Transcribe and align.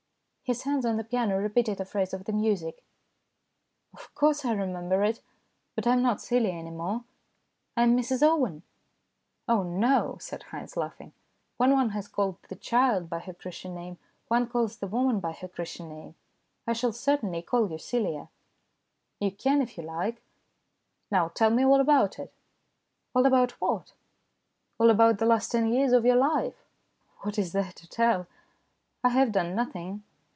His 0.43 0.63
hands 0.63 0.85
on 0.85 0.97
the 0.97 1.05
piano 1.05 1.37
repeated 1.37 1.79
a 1.79 1.85
phrase 1.85 2.13
of 2.13 2.25
the 2.25 2.33
music." 2.33 2.83
Of 3.93 4.13
course 4.13 4.43
I 4.43 4.51
remember 4.51 5.01
it. 5.01 5.21
But 5.75 5.87
I 5.87 5.93
am 5.93 6.01
not 6.01 6.19
Celia 6.19 6.49
any 6.51 6.71
more. 6.71 7.05
I 7.77 7.83
am 7.83 7.95
Mrs 7.95 8.21
Owen."" 8.21 8.61
Oh, 9.47 9.63
no," 9.63 10.17
said 10.19 10.43
Haynes, 10.51 10.75
laughing." 10.75 11.13
When 11.57 11.71
one 11.71 11.91
has 11.91 12.09
called 12.09 12.35
the 12.49 12.57
child 12.57 13.09
by 13.09 13.19
her 13.19 13.33
Christian 13.33 13.73
name, 13.73 13.97
one 14.27 14.45
calls 14.45 14.75
the 14.75 14.87
woman 14.87 15.21
by 15.21 15.31
her 15.31 15.47
Christian 15.47 15.87
name. 15.87 16.15
I 16.67 16.73
shall 16.73 16.91
certainly 16.91 17.41
call 17.41 17.71
you 17.71 17.77
Celia."" 17.77 18.27
You 19.21 19.31
can 19.31 19.61
if 19.61 19.77
you 19.77 19.83
like."" 19.85 20.21
Now 21.11 21.29
tell 21.29 21.51
me 21.51 21.63
all 21.63 21.79
about 21.79 22.19
it." 22.19 22.33
"All 23.15 23.25
about 23.25 23.51
what?"" 23.61 23.93
All 24.79 24.89
about 24.89 25.19
the 25.19 25.25
last 25.25 25.49
ten 25.53 25.71
years 25.71 25.93
of 25.93 26.03
your 26.03 26.17
life."" 26.17 26.67
What 27.21 27.39
is 27.39 27.53
there 27.53 27.71
to 27.71 27.87
tell? 27.87 28.27
I 29.01 29.09
have 29.09 29.31
done 29.31 29.55
nothing. 29.55 30.03